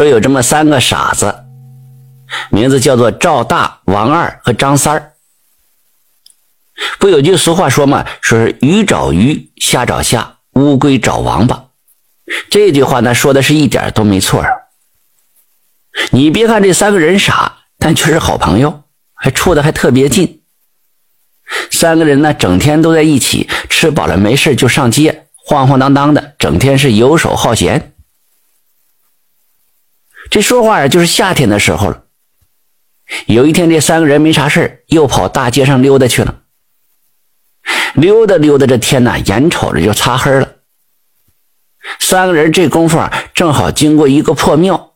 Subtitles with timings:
[0.00, 1.44] 说有这么三个傻子，
[2.48, 5.12] 名字叫做赵大、王二和张三。
[6.98, 11.66] 不有句俗话说嘛，说是鱼找鱼，虾找虾，乌龟找王八。
[12.48, 14.42] 这句话呢，说的是一点都没错。
[16.12, 20.40] 你别看这三个人傻，但却是好朋友，还处的还特别近。
[21.70, 27.92] 三个人呢，整天都在一起，吃饱了没事就上街，晃晃荡荡的，整天是游手好闲。
[30.30, 32.04] 这说话呀，就是夏天的时候了。
[33.26, 36.36] 有一天，这三个人没啥事又跑大街上溜达去了。
[37.94, 40.48] 溜达溜达，这天呐，眼瞅着就擦黑了。
[41.98, 44.94] 三个人这功夫啊，正好经过一个破庙。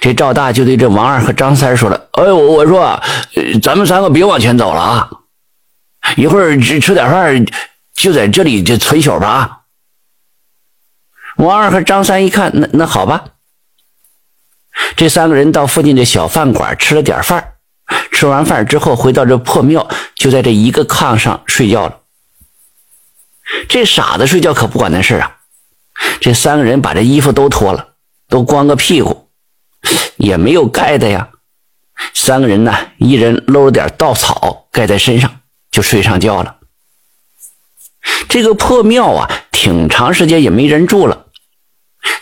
[0.00, 3.02] 这赵大就对这王二和张三说了：“哎，我我说，
[3.62, 5.10] 咱们三个别往前走了啊，
[6.16, 7.44] 一会儿吃吃点饭，
[7.94, 9.62] 就在这里就存宿吧。”
[11.36, 13.24] 王二和张三一看，那那好吧。
[14.96, 17.54] 这三个人到附近的小饭馆吃了点饭，
[18.10, 21.96] 吃完饭之后回到这破庙，就在这一个炕上睡觉了。
[23.68, 25.38] 这傻子睡觉可不管那事啊！
[26.20, 27.88] 这三个人把这衣服都脱了，
[28.28, 29.28] 都光个屁股，
[30.16, 31.30] 也没有盖的呀。
[32.14, 36.56] 三个人呢，一人搂了点稻草盖在身上，就睡上觉了。
[38.28, 41.26] 这个破庙啊，挺长时间也没人住了，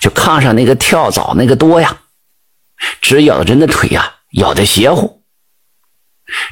[0.00, 1.98] 就炕上那个跳蚤那个多呀。
[3.00, 5.22] 直咬人的腿呀，咬的邪乎。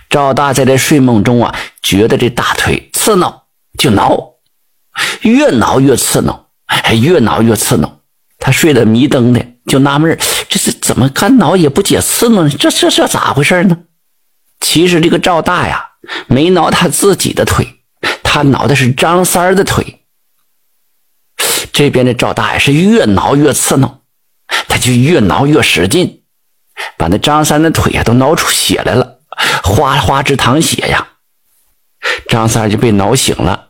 [0.09, 4.37] 赵大在这睡梦中啊，觉得这大腿刺挠，就挠，
[5.21, 8.01] 越挠越刺挠，还越挠越刺挠。
[8.39, 12.49] 他睡得迷瞪的，就纳闷这是怎么干挠也不解刺挠？
[12.49, 13.79] 这这这咋回事呢？
[14.61, 15.91] 其实这个赵大呀，
[16.27, 17.81] 没挠他自己的腿，
[18.23, 20.05] 他挠的是张三的腿。
[21.73, 24.01] 这边的赵大爷是越挠越刺挠。
[24.69, 26.23] 他就越挠越使劲，
[26.97, 29.19] 把那张三的腿呀都挠出血来了，
[29.63, 31.09] 哗哗直淌血呀。
[32.29, 33.69] 张三就被挠醒了，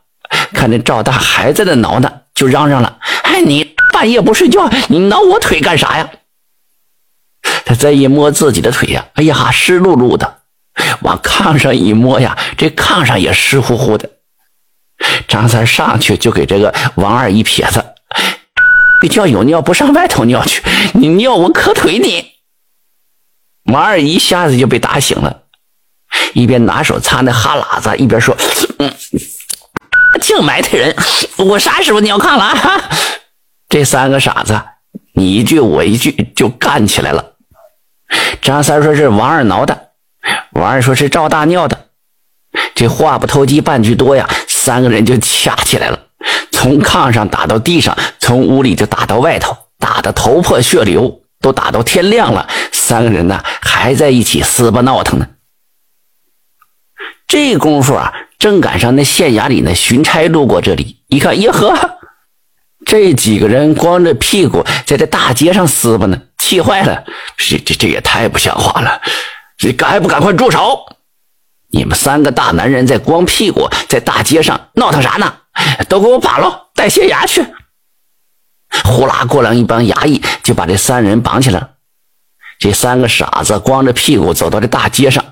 [0.53, 6.11] 看那赵大还在那挠呢，就嚷嚷了：“哎，你半夜不睡觉，你挠我腿干啥呀？”
[7.65, 10.27] 他再一摸自己的腿呀，哎呀，湿漉漉的；
[11.01, 14.11] 往炕上一摸呀，这炕上也湿乎乎的。
[15.29, 17.85] 张三上去就给这个王二一撇子。
[19.01, 20.63] 别叫有尿不上外头尿去，
[20.95, 22.33] 你尿我磕腿你。
[23.73, 25.43] 王二一下子就被打醒了，
[26.35, 28.37] 一边拿手擦那哈喇子，一边说
[28.79, 28.95] ：“嗯，
[30.21, 30.97] 净埋汰人，
[31.37, 32.91] 我啥时候尿炕了啊？”
[33.69, 34.61] 这三个傻子，
[35.15, 37.33] 你一句我一句就干起来了。
[38.41, 39.89] 张三说是王二挠的，
[40.53, 41.89] 王二说是赵大尿的，
[42.75, 46.06] 这话不投机半句多呀，三个人就掐起来了。
[46.57, 52.49] 从炕上打到地上，从屋里就打到外头，打得头破血流，都打到天亮了。
[52.73, 55.29] 三个人呢还在一起撕巴闹腾呢。
[57.29, 61.99] 这功夫啊，正赶上那县衙里那巡差路过这里，一看，耶呵，
[62.87, 67.05] 这几个人光着屁股在这大街上撕巴呢，气坏了。
[67.37, 68.99] 这这这也太不像话了！
[69.59, 70.87] 这赶还不赶快住手！
[71.77, 75.35] 你们三个大男人在光屁股在大街上闹腾啥呢？
[75.91, 77.45] 都给我绑了，带县衙去！
[78.83, 81.73] 呼啦过来一帮衙役就把这三人绑起来了。
[82.59, 85.23] 这三个傻子光着屁股走到这大街上，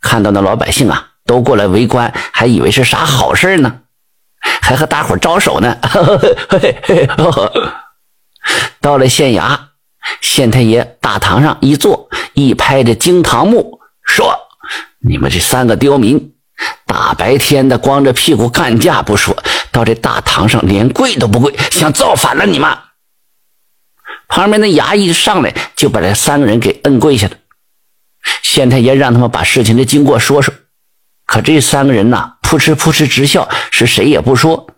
[0.00, 3.80] 看到那老百姓啊都过来围观，还以为是啥好事呢，
[4.62, 5.76] 还和大伙招手呢。
[8.80, 9.58] 到了县衙，
[10.20, 14.38] 县太爷大堂上一坐，一拍着惊堂木，说
[15.00, 16.32] ：“你们这三个刁民！”
[16.86, 19.36] 大白天的光着屁股干架不说，
[19.72, 22.70] 到这大堂上连跪都不跪，想造反了你们！
[24.28, 27.36] 旁边的衙役上来就把这三个人给摁跪下了。
[28.42, 30.54] 县太爷让他们把事情的经过说说，
[31.26, 34.68] 可这三个人呐，扑哧扑哧直笑，是谁也不说。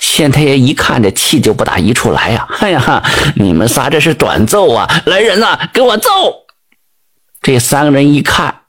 [0.00, 2.46] 县太爷一看这气就不打一处来呀！
[2.60, 3.02] 哎呀，
[3.36, 5.02] 你们仨这是短揍啊！
[5.06, 6.10] 来人呐，给我揍！
[7.40, 8.63] 这三个人一看。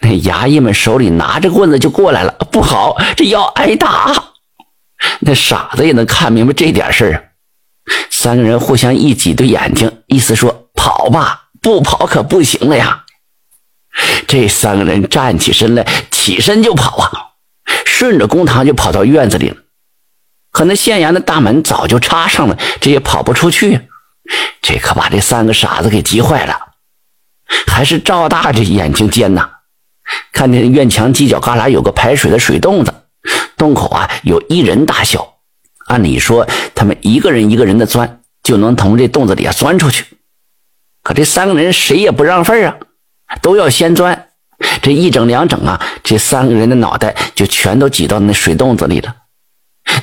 [0.00, 4.12] 那衙役们手里拿着棍子就过来了，不好，这要挨打。
[5.20, 7.32] 那傻子也能看明白这点事儿。
[8.10, 13.04] 三个人互相一挤对眼睛，意思说跑吧，不跑可不行了呀。
[14.26, 17.10] 这三个人站起身来，起身就跑啊，
[17.84, 19.56] 顺着公堂就跑到院子里了。
[20.50, 23.88] 可那县衙的大门早就插上了，这也跑不出去。
[24.60, 26.56] 这可把这三个傻子给急坏了。
[27.66, 29.48] 还是赵大这眼睛尖呐！
[30.38, 32.94] 看见院墙犄角旮旯有个排水的水洞子，
[33.56, 35.34] 洞口啊有一人大小。
[35.86, 36.46] 按理说，
[36.76, 40.04] 他们一个人一个人的钻，就能从这洞子底下钻出去。
[41.02, 42.76] 可这三个人谁也不让份啊，
[43.42, 44.28] 都要先钻。
[44.80, 49.12] 这一整两整啊，这三个人的脑袋就全都挤到那水洞子里了。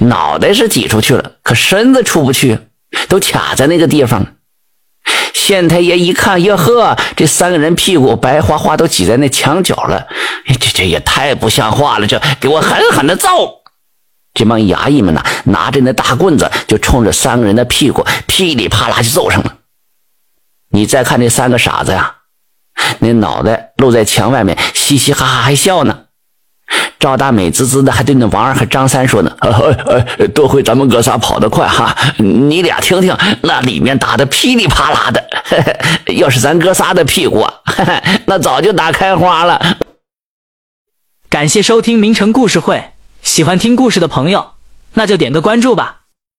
[0.02, 2.60] 脑袋是挤出去了，可身子出不去，
[3.08, 4.36] 都卡在那个地方。
[5.46, 10.08] 县太爷一看，哟呵，这三个人屁股白花花，都挤在那墙角了。
[10.60, 12.08] 这这也太不像话了！
[12.08, 13.62] 这给我狠狠的揍！
[14.34, 19.58] 这帮衙役们呐，拿着那大棍子，就冲着三个人的屁股噼里啪啦就揍上了。
[20.72, 22.16] 你再看那三个傻子呀，
[22.98, 26.00] 那脑袋露在墙外面，嘻嘻哈哈还笑呢。
[26.98, 29.32] 赵大美滋滋的，还对那王二和张三说呢
[30.34, 35.24] ：“多亏咱们哥仨跑得快哈，你俩听听，那里面打的噼里啪啦的。
[36.18, 37.46] 要是咱哥仨的屁股，
[38.28, 39.78] 那早就打开花了。”
[41.30, 44.52] 感谢收听名城故事会，喜欢听故事的朋友，
[44.94, 46.05] 那就点个关注吧。